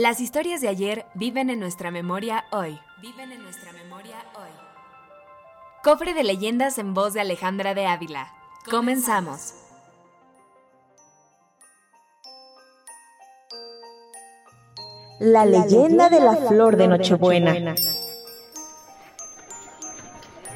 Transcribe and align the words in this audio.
Las 0.00 0.22
historias 0.22 0.62
de 0.62 0.68
ayer 0.68 1.04
viven 1.12 1.50
en 1.50 1.60
nuestra 1.60 1.90
memoria 1.90 2.46
hoy. 2.52 2.80
Viven 3.02 3.32
en 3.32 3.42
nuestra 3.42 3.70
memoria 3.74 4.16
hoy. 4.34 4.48
Cofre 5.84 6.14
de 6.14 6.24
leyendas 6.24 6.78
en 6.78 6.94
voz 6.94 7.12
de 7.12 7.20
Alejandra 7.20 7.74
de 7.74 7.84
Ávila. 7.84 8.32
Comenzamos. 8.70 9.52
La 15.18 15.44
leyenda 15.44 16.08
de 16.08 16.20
la 16.20 16.34
flor 16.34 16.78
de 16.78 16.88
Nochebuena. 16.88 17.74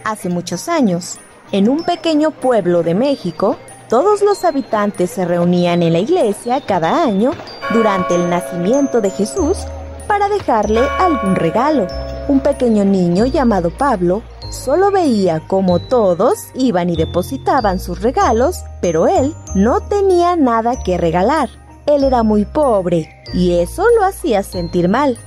Hace 0.04 0.30
muchos 0.30 0.70
años, 0.70 1.20
en 1.52 1.68
un 1.68 1.84
pequeño 1.84 2.30
pueblo 2.30 2.82
de 2.82 2.94
México, 2.94 3.58
todos 3.88 4.22
los 4.22 4.44
habitantes 4.44 5.10
se 5.10 5.24
reunían 5.24 5.82
en 5.82 5.92
la 5.92 5.98
iglesia 5.98 6.60
cada 6.60 7.02
año 7.02 7.32
durante 7.72 8.14
el 8.14 8.28
nacimiento 8.28 9.00
de 9.00 9.10
Jesús 9.10 9.58
para 10.06 10.28
dejarle 10.28 10.80
algún 10.98 11.36
regalo. 11.36 11.86
Un 12.28 12.40
pequeño 12.40 12.84
niño 12.84 13.26
llamado 13.26 13.70
Pablo 13.70 14.22
solo 14.50 14.90
veía 14.90 15.40
cómo 15.46 15.78
todos 15.78 16.48
iban 16.54 16.88
y 16.90 16.96
depositaban 16.96 17.80
sus 17.80 18.00
regalos, 18.00 18.64
pero 18.80 19.08
él 19.08 19.34
no 19.54 19.80
tenía 19.80 20.36
nada 20.36 20.82
que 20.82 20.96
regalar. 20.96 21.48
Él 21.86 22.04
era 22.04 22.22
muy 22.22 22.44
pobre 22.44 23.22
y 23.34 23.58
eso 23.58 23.84
lo 23.98 24.04
hacía 24.04 24.42
sentir 24.42 24.88
mal. 24.88 25.18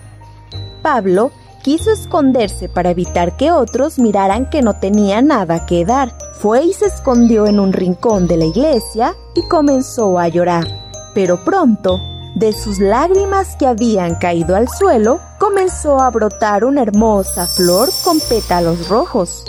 Pablo 0.81 1.31
quiso 1.63 1.91
esconderse 1.91 2.69
para 2.69 2.91
evitar 2.91 3.37
que 3.37 3.51
otros 3.51 3.99
miraran 3.99 4.49
que 4.49 4.61
no 4.61 4.79
tenía 4.79 5.21
nada 5.21 5.65
que 5.65 5.85
dar. 5.85 6.13
Fue 6.39 6.63
y 6.63 6.73
se 6.73 6.85
escondió 6.85 7.47
en 7.47 7.59
un 7.59 7.73
rincón 7.73 8.27
de 8.27 8.37
la 8.37 8.45
iglesia 8.45 9.15
y 9.35 9.41
comenzó 9.47 10.19
a 10.19 10.27
llorar. 10.27 10.67
Pero 11.13 11.43
pronto, 11.43 11.99
de 12.35 12.53
sus 12.53 12.79
lágrimas 12.79 13.55
que 13.55 13.67
habían 13.67 14.15
caído 14.15 14.55
al 14.55 14.67
suelo, 14.69 15.19
comenzó 15.39 15.99
a 15.99 16.09
brotar 16.09 16.63
una 16.63 16.83
hermosa 16.83 17.47
flor 17.47 17.89
con 18.03 18.19
pétalos 18.19 18.87
rojos. 18.89 19.43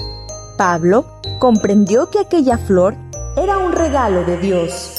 Pablo 0.57 1.05
comprendió 1.39 2.11
que 2.11 2.21
aquella 2.21 2.59
flor 2.59 2.95
era 3.37 3.59
un 3.59 3.73
regalo 3.73 4.25
de 4.25 4.39
Dios 4.39 4.95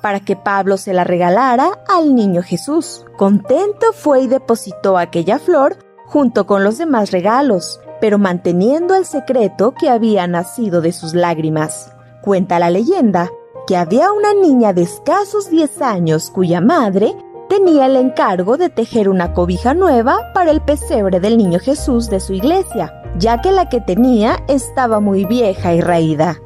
para 0.00 0.20
que 0.20 0.36
Pablo 0.36 0.76
se 0.76 0.92
la 0.92 1.04
regalara 1.04 1.80
al 1.88 2.14
niño 2.14 2.42
Jesús. 2.42 3.04
Contento 3.16 3.92
fue 3.92 4.22
y 4.22 4.28
depositó 4.28 4.96
aquella 4.96 5.38
flor 5.38 5.76
junto 6.08 6.46
con 6.46 6.64
los 6.64 6.78
demás 6.78 7.10
regalos, 7.10 7.80
pero 8.00 8.18
manteniendo 8.18 8.94
el 8.94 9.04
secreto 9.04 9.74
que 9.78 9.88
había 9.88 10.26
nacido 10.26 10.80
de 10.80 10.92
sus 10.92 11.14
lágrimas. 11.14 11.92
Cuenta 12.22 12.58
la 12.58 12.70
leyenda 12.70 13.30
que 13.66 13.76
había 13.76 14.12
una 14.12 14.32
niña 14.34 14.72
de 14.72 14.82
escasos 14.82 15.50
10 15.50 15.82
años 15.82 16.30
cuya 16.30 16.60
madre 16.60 17.14
tenía 17.48 17.86
el 17.86 17.96
encargo 17.96 18.56
de 18.56 18.70
tejer 18.70 19.08
una 19.08 19.34
cobija 19.34 19.74
nueva 19.74 20.32
para 20.32 20.50
el 20.50 20.60
pesebre 20.60 21.20
del 21.20 21.36
niño 21.36 21.58
Jesús 21.58 22.08
de 22.08 22.20
su 22.20 22.32
iglesia, 22.32 23.02
ya 23.18 23.40
que 23.40 23.52
la 23.52 23.68
que 23.68 23.80
tenía 23.80 24.42
estaba 24.48 25.00
muy 25.00 25.24
vieja 25.24 25.74
y 25.74 25.80
raída. 25.80 26.38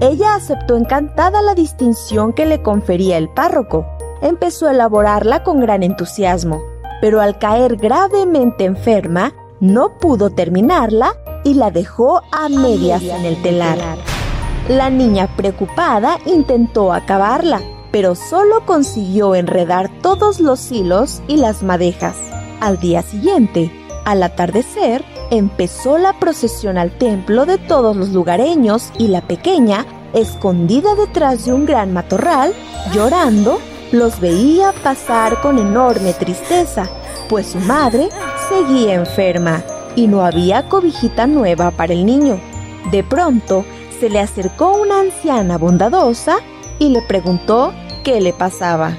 Ella 0.00 0.34
aceptó 0.34 0.76
encantada 0.76 1.40
la 1.40 1.54
distinción 1.54 2.34
que 2.34 2.44
le 2.44 2.62
confería 2.62 3.16
el 3.16 3.30
párroco. 3.30 3.86
Empezó 4.20 4.66
a 4.66 4.72
elaborarla 4.72 5.42
con 5.42 5.60
gran 5.60 5.82
entusiasmo, 5.82 6.62
pero 7.00 7.20
al 7.20 7.38
caer 7.38 7.76
gravemente 7.76 8.64
enferma, 8.64 9.34
no 9.60 9.98
pudo 9.98 10.30
terminarla 10.30 11.14
y 11.44 11.54
la 11.54 11.70
dejó 11.70 12.22
a 12.32 12.48
medias 12.48 13.02
en 13.02 13.24
el 13.24 13.40
telar. 13.42 13.78
La 14.68 14.90
niña 14.90 15.28
preocupada 15.36 16.18
intentó 16.26 16.92
acabarla, 16.92 17.60
pero 17.92 18.14
solo 18.14 18.66
consiguió 18.66 19.34
enredar 19.34 19.90
todos 20.02 20.40
los 20.40 20.72
hilos 20.72 21.22
y 21.28 21.36
las 21.36 21.62
madejas. 21.62 22.16
Al 22.60 22.78
día 22.80 23.02
siguiente, 23.02 23.70
al 24.04 24.22
atardecer, 24.22 25.04
empezó 25.30 25.98
la 25.98 26.18
procesión 26.18 26.78
al 26.78 26.90
templo 26.98 27.46
de 27.46 27.58
todos 27.58 27.96
los 27.96 28.10
lugareños 28.10 28.90
y 28.98 29.08
la 29.08 29.20
pequeña, 29.20 29.86
escondida 30.12 30.94
detrás 30.94 31.44
de 31.44 31.52
un 31.52 31.66
gran 31.66 31.92
matorral, 31.92 32.54
llorando, 32.92 33.60
los 33.92 34.20
veía 34.20 34.72
pasar 34.82 35.40
con 35.40 35.58
enorme 35.58 36.12
tristeza, 36.12 36.88
pues 37.28 37.46
su 37.48 37.58
madre 37.58 38.08
seguía 38.48 38.94
enferma 38.94 39.62
y 39.94 40.06
no 40.08 40.24
había 40.24 40.68
cobijita 40.68 41.26
nueva 41.26 41.70
para 41.70 41.92
el 41.92 42.04
niño. 42.04 42.40
De 42.90 43.02
pronto, 43.02 43.64
se 43.98 44.10
le 44.10 44.20
acercó 44.20 44.76
una 44.76 45.00
anciana 45.00 45.58
bondadosa 45.58 46.36
y 46.78 46.90
le 46.90 47.02
preguntó 47.02 47.72
qué 48.04 48.20
le 48.20 48.32
pasaba. 48.32 48.96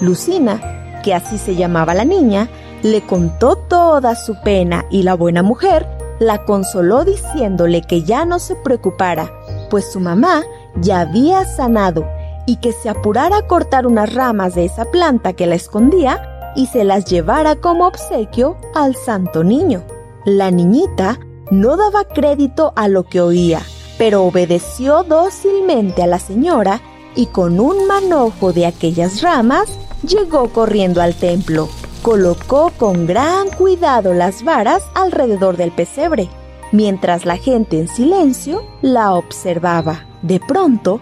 Lucina, 0.00 1.00
que 1.02 1.14
así 1.14 1.38
se 1.38 1.54
llamaba 1.54 1.94
la 1.94 2.04
niña, 2.04 2.48
le 2.82 3.02
contó 3.02 3.56
toda 3.56 4.14
su 4.14 4.40
pena 4.42 4.86
y 4.90 5.02
la 5.02 5.14
buena 5.14 5.42
mujer 5.42 5.86
la 6.18 6.44
consoló 6.44 7.04
diciéndole 7.04 7.82
que 7.82 8.02
ya 8.02 8.24
no 8.24 8.38
se 8.38 8.54
preocupara, 8.56 9.30
pues 9.68 9.92
su 9.92 10.00
mamá 10.00 10.42
ya 10.80 11.00
había 11.00 11.44
sanado 11.44 12.06
y 12.46 12.56
que 12.56 12.72
se 12.72 12.88
apurara 12.88 13.38
a 13.38 13.46
cortar 13.46 13.86
unas 13.86 14.14
ramas 14.14 14.54
de 14.54 14.64
esa 14.64 14.84
planta 14.86 15.32
que 15.32 15.46
la 15.46 15.56
escondía 15.56 16.52
y 16.54 16.66
se 16.66 16.84
las 16.84 17.04
llevara 17.04 17.56
como 17.56 17.86
obsequio 17.86 18.56
al 18.74 18.94
santo 18.96 19.44
niño. 19.44 19.82
La 20.24 20.50
niñita 20.50 21.18
no 21.50 21.76
daba 21.76 22.04
crédito 22.04 22.72
a 22.76 22.88
lo 22.88 23.04
que 23.04 23.20
oía, 23.20 23.60
pero 23.98 24.24
obedeció 24.24 25.02
dócilmente 25.02 26.02
a 26.02 26.06
la 26.06 26.18
señora 26.18 26.80
y 27.14 27.26
con 27.26 27.60
un 27.60 27.86
manojo 27.86 28.52
de 28.52 28.66
aquellas 28.66 29.22
ramas 29.22 29.68
llegó 30.02 30.48
corriendo 30.48 31.02
al 31.02 31.14
templo 31.14 31.68
colocó 32.06 32.70
con 32.78 33.04
gran 33.04 33.50
cuidado 33.50 34.14
las 34.14 34.44
varas 34.44 34.84
alrededor 34.94 35.56
del 35.56 35.72
pesebre, 35.72 36.28
mientras 36.70 37.26
la 37.26 37.36
gente 37.36 37.80
en 37.80 37.88
silencio 37.88 38.62
la 38.80 39.12
observaba. 39.12 40.06
De 40.22 40.38
pronto, 40.38 41.00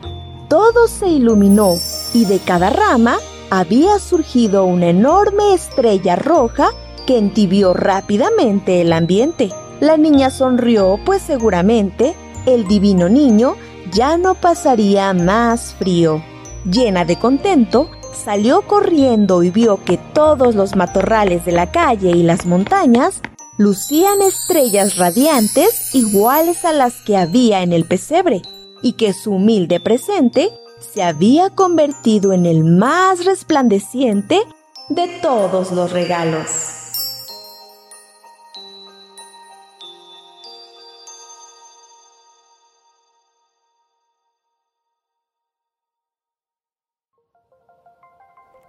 todo 0.55 0.87
se 0.87 1.09
iluminó 1.09 1.81
y 2.13 2.27
de 2.27 2.39
cada 2.39 2.71
rama 2.71 3.19
había 3.51 3.99
surgido 3.99 4.65
una 4.67 4.87
enorme 4.87 5.53
estrella 5.53 6.15
roja 6.15 6.71
que 7.09 7.19
entibió 7.19 7.75
rápidamente 7.75 8.81
el 8.81 8.93
ambiente. 8.93 9.51
La 9.81 9.97
niña 9.97 10.31
sonrió, 10.31 11.01
pues 11.05 11.23
seguramente 11.23 12.15
el 12.47 12.69
divino 12.69 13.09
niño 13.09 13.57
ya 13.93 14.17
no 14.17 14.37
pasaría 14.37 15.13
más 15.13 15.75
frío. 15.75 16.23
Llena 16.65 17.05
de 17.05 17.19
contento, 17.19 17.91
salió 18.13 18.63
corriendo 18.63 19.43
y 19.43 19.51
vio 19.51 19.83
que 19.83 19.97
todos 19.97 20.55
los 20.55 20.77
matorrales 20.77 21.45
de 21.45 21.51
la 21.51 21.73
calle 21.73 22.13
y 22.13 22.23
las 22.23 22.47
montañas 22.47 23.23
lucían 23.57 24.23
estrellas 24.23 24.99
radiantes 24.99 25.93
iguales 25.97 26.65
a 26.65 26.73
las 26.73 27.03
que 27.03 27.17
había 27.17 27.63
en 27.63 27.73
el 27.73 27.87
pesebre, 27.87 28.43
y 28.85 28.93
que 28.93 29.15
su 29.15 29.33
humilde 29.33 29.81
presente 29.81 30.53
se 30.79 31.03
había 31.03 31.49
convertido 31.49 32.35
en 32.35 32.45
el 32.45 32.65
más 32.65 33.25
resplandeciente 33.25 34.43
de 34.91 35.09
todos 35.23 35.73
los 35.73 35.91
regalos. 35.91 36.51